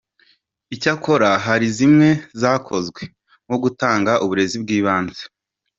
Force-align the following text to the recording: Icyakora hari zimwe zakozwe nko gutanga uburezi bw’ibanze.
Icyakora 0.75 1.29
hari 1.45 1.67
zimwe 1.77 2.09
zakozwe 2.41 3.01
nko 3.45 3.57
gutanga 3.63 4.11
uburezi 4.23 4.57
bw’ibanze. 4.63 5.23